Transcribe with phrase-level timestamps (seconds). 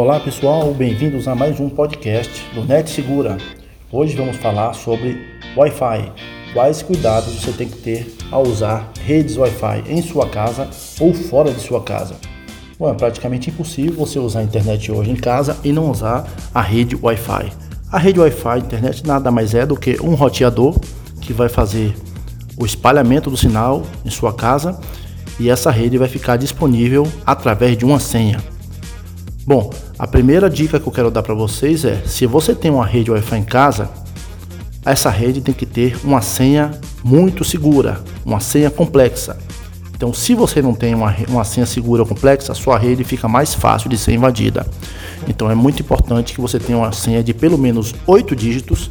[0.00, 3.36] Olá pessoal, bem-vindos a mais um podcast do Net Segura.
[3.90, 5.20] Hoje vamos falar sobre
[5.56, 6.12] Wi-Fi.
[6.52, 11.52] Quais cuidados você tem que ter ao usar redes Wi-Fi em sua casa ou fora
[11.52, 12.14] de sua casa?
[12.78, 16.62] Bom, é praticamente impossível você usar a internet hoje em casa e não usar a
[16.62, 17.52] rede Wi-Fi.
[17.90, 20.78] A rede Wi-Fi internet nada mais é do que um roteador
[21.20, 21.92] que vai fazer
[22.56, 24.78] o espalhamento do sinal em sua casa
[25.40, 28.38] e essa rede vai ficar disponível através de uma senha.
[29.48, 32.84] Bom, a primeira dica que eu quero dar para vocês é: se você tem uma
[32.84, 33.88] rede Wi-Fi em casa,
[34.84, 36.72] essa rede tem que ter uma senha
[37.02, 39.38] muito segura, uma senha complexa.
[39.96, 43.54] Então, se você não tem uma, uma senha segura ou complexa, sua rede fica mais
[43.54, 44.66] fácil de ser invadida.
[45.26, 48.90] Então, é muito importante que você tenha uma senha de pelo menos 8 dígitos,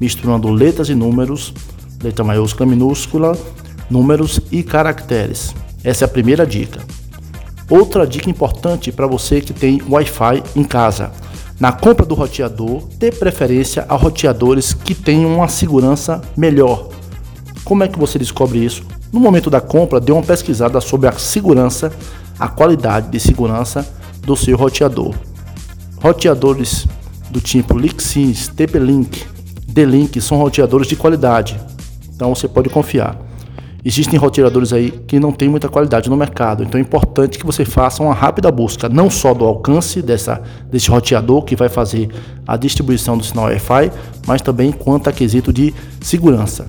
[0.00, 1.52] misturando letras e números,
[2.02, 3.38] letra maiúscula, minúscula,
[3.90, 5.54] números e caracteres.
[5.84, 6.80] Essa é a primeira dica.
[7.70, 11.12] Outra dica importante para você que tem Wi-Fi em casa.
[11.60, 16.88] Na compra do roteador, dê preferência a roteadores que tenham uma segurança melhor.
[17.62, 18.82] Como é que você descobre isso?
[19.12, 21.92] No momento da compra, dê uma pesquisada sobre a segurança,
[22.38, 23.88] a qualidade de segurança
[24.22, 25.14] do seu roteador.
[26.02, 26.88] Roteadores
[27.30, 29.24] do tipo Lixins, TP-Link,
[29.68, 31.60] D-Link são roteadores de qualidade,
[32.12, 33.29] então você pode confiar.
[33.84, 37.64] Existem roteadores aí que não tem muita qualidade no mercado, então é importante que você
[37.64, 42.10] faça uma rápida busca, não só do alcance dessa, desse roteador que vai fazer
[42.46, 43.90] a distribuição do sinal Wi-Fi,
[44.26, 46.68] mas também quanto a quesito de segurança.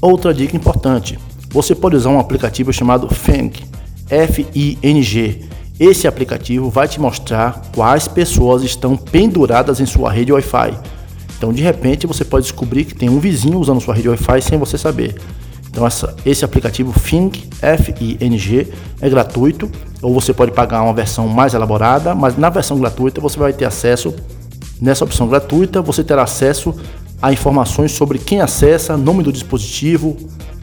[0.00, 1.18] Outra dica importante:
[1.50, 3.52] você pode usar um aplicativo chamado Feng,
[4.08, 5.40] F-I-N-G.
[5.80, 10.78] Esse aplicativo vai te mostrar quais pessoas estão penduradas em sua rede Wi-Fi.
[11.36, 14.56] Então, de repente, você pode descobrir que tem um vizinho usando sua rede Wi-Fi sem
[14.56, 15.16] você saber.
[15.74, 18.68] Então essa, esse aplicativo Fing, F-I-N-G,
[19.00, 19.68] é gratuito,
[20.00, 23.64] ou você pode pagar uma versão mais elaborada, mas na versão gratuita você vai ter
[23.64, 24.14] acesso,
[24.80, 26.72] nessa opção gratuita, você terá acesso
[27.20, 30.16] a informações sobre quem acessa, nome do dispositivo,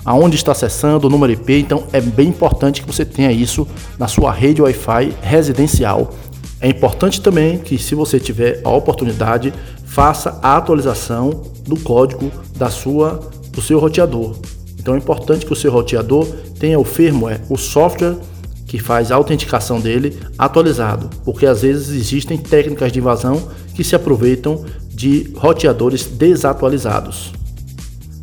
[0.06, 3.68] aonde está acessando, número IP, então é bem importante que você tenha isso
[4.00, 6.14] na sua rede Wi-Fi residencial.
[6.62, 12.70] É importante também que se você tiver a oportunidade, faça a atualização do código da
[12.70, 13.20] sua
[13.52, 14.38] do seu roteador.
[14.82, 16.26] Então é importante que o seu roteador
[16.60, 18.18] tenha o firmware, o software
[18.66, 23.96] que faz a autenticação dele atualizado, porque às vezes existem técnicas de invasão que se
[23.96, 27.32] aproveitam de roteadores desatualizados.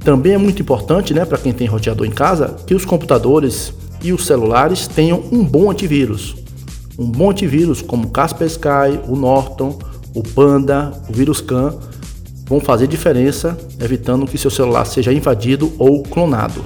[0.01, 4.13] Também é muito importante, né, para quem tem roteador em casa, que os computadores e
[4.13, 6.37] os celulares tenham um bom antivírus.
[6.99, 9.79] Um bom antivírus como o Kaspersky, o Norton,
[10.15, 11.75] o Panda, o VirusCan
[12.49, 16.65] vão fazer diferença, evitando que seu celular seja invadido ou clonado.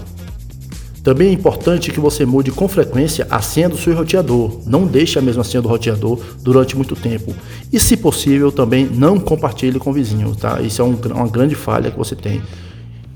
[1.02, 4.60] Também é importante que você mude com frequência a senha do seu roteador.
[4.64, 7.34] Não deixe a mesma senha do roteador durante muito tempo.
[7.72, 10.60] E, se possível, também não compartilhe com vizinhos, tá?
[10.62, 12.40] Isso é um, uma grande falha que você tem.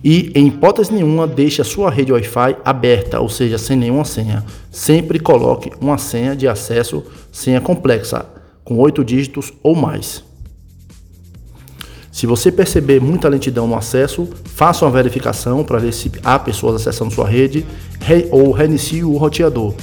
[0.02, 4.44] E, em hipótese nenhuma, deixe a sua rede Wi-Fi aberta, ou seja, sem nenhuma senha.
[4.68, 8.26] Sempre coloque uma senha de acesso, senha complexa,
[8.64, 10.25] com oito dígitos ou mais.
[12.16, 16.76] Se você perceber muita lentidão no acesso, faça uma verificação para ver se há pessoas
[16.76, 17.66] acessando sua rede
[18.30, 19.74] ou reinicie o roteador.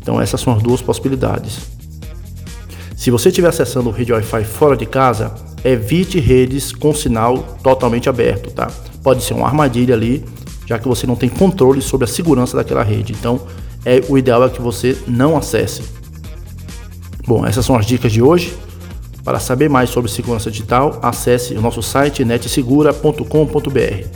[0.00, 1.58] Então essas são as duas possibilidades.
[2.96, 8.50] Se você estiver acessando rede Wi-Fi fora de casa, evite redes com sinal totalmente aberto,
[8.50, 8.68] tá?
[9.02, 10.24] Pode ser uma armadilha ali,
[10.64, 13.12] já que você não tem controle sobre a segurança daquela rede.
[13.12, 13.38] Então,
[13.84, 15.82] é o ideal é que você não acesse.
[17.26, 18.56] Bom, essas são as dicas de hoje.
[19.28, 24.06] Para saber mais sobre segurança digital, acesse o nosso site netsegura.com.br.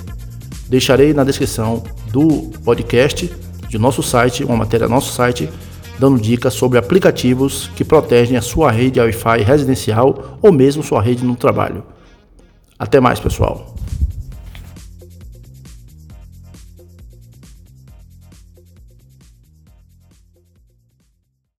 [0.71, 3.31] Deixarei na descrição do podcast
[3.69, 5.51] de nosso site, uma matéria do nosso site,
[5.99, 11.27] dando dicas sobre aplicativos que protegem a sua rede Wi-Fi residencial ou mesmo sua rede
[11.27, 11.85] no trabalho.
[12.79, 13.72] Até mais, pessoal.